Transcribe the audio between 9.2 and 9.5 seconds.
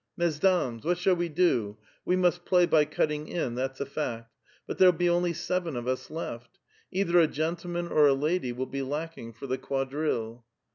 for